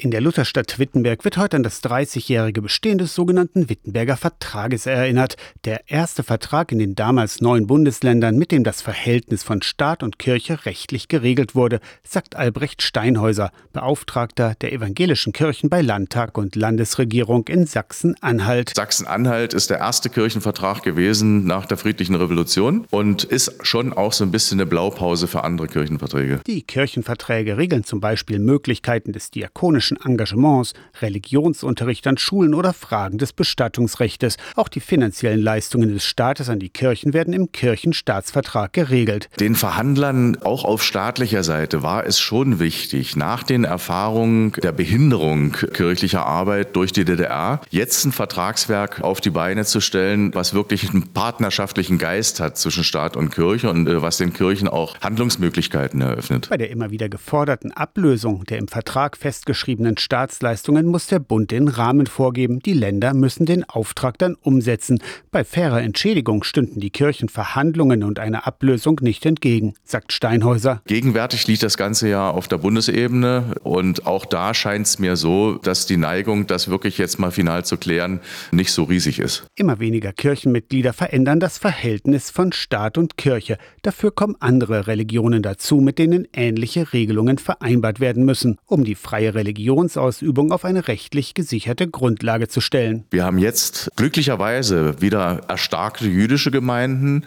[0.00, 5.34] In der Lutherstadt Wittenberg wird heute an das 30-jährige Bestehen des sogenannten Wittenberger Vertrages erinnert.
[5.64, 10.20] Der erste Vertrag in den damals neuen Bundesländern, mit dem das Verhältnis von Staat und
[10.20, 17.48] Kirche rechtlich geregelt wurde, sagt Albrecht Steinhäuser, Beauftragter der evangelischen Kirchen bei Landtag und Landesregierung
[17.48, 18.74] in Sachsen-Anhalt.
[18.76, 24.22] Sachsen-Anhalt ist der erste Kirchenvertrag gewesen nach der friedlichen Revolution und ist schon auch so
[24.22, 26.38] ein bisschen eine Blaupause für andere Kirchenverträge.
[26.46, 33.18] Die Kirchenverträge regeln zum Beispiel Möglichkeiten des diakonischen politischen Engagements, Religionsunterricht an Schulen oder Fragen
[33.18, 34.36] des Bestattungsrechtes.
[34.56, 39.28] Auch die finanziellen Leistungen des Staates an die Kirchen werden im Kirchenstaatsvertrag geregelt.
[39.40, 45.52] Den Verhandlern auch auf staatlicher Seite war es schon wichtig, nach den Erfahrungen der Behinderung
[45.52, 50.90] kirchlicher Arbeit durch die DDR jetzt ein Vertragswerk auf die Beine zu stellen, was wirklich
[50.90, 56.00] einen partnerschaftlichen Geist hat zwischen Staat und Kirche und äh, was den Kirchen auch Handlungsmöglichkeiten
[56.00, 56.48] eröffnet.
[56.50, 61.52] Bei der immer wieder geforderten Ablösung der im Vertrag festgeschriebenen verbliebenen Staatsleistungen muss der Bund
[61.52, 62.58] den Rahmen vorgeben.
[62.60, 65.00] Die Länder müssen den Auftrag dann umsetzen.
[65.30, 70.82] Bei fairer Entschädigung stünden die Kirchen Verhandlungen und einer Ablösung nicht entgegen, sagt Steinhäuser.
[70.86, 75.54] Gegenwärtig liegt das Ganze ja auf der Bundesebene und auch da scheint es mir so,
[75.54, 78.20] dass die Neigung, das wirklich jetzt mal final zu klären,
[78.50, 79.46] nicht so riesig ist.
[79.54, 83.58] Immer weniger Kirchenmitglieder verändern das Verhältnis von Staat und Kirche.
[83.82, 89.34] Dafür kommen andere Religionen dazu, mit denen ähnliche Regelungen vereinbart werden müssen, um die freie
[89.34, 93.04] Religion Religionsausübung auf eine rechtlich gesicherte Grundlage zu stellen.
[93.10, 97.24] Wir haben jetzt glücklicherweise wieder erstarkte jüdische Gemeinden.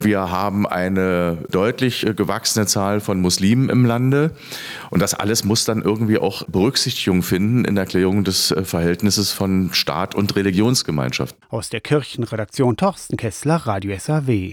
[0.00, 4.32] Wir haben eine deutlich gewachsene Zahl von Muslimen im Lande.
[4.90, 9.70] Und das alles muss dann irgendwie auch Berücksichtigung finden in der Klärung des Verhältnisses von
[9.72, 11.36] Staat und Religionsgemeinschaft.
[11.48, 14.34] Aus der Kirchenredaktion Torsten Kessler, Radio SAW.